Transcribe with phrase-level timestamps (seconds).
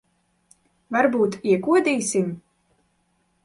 [0.95, 2.35] Varbūt iekodīsim?